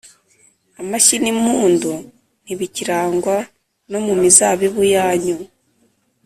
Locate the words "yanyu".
4.95-5.37